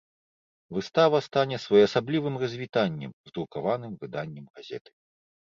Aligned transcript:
Выстава 0.77 1.19
стане 1.27 1.59
своеасаблівым 1.67 2.35
развітаннем 2.45 3.11
з 3.29 3.37
друкаваным 3.37 3.93
выданнем 4.01 4.45
газеты. 4.59 4.91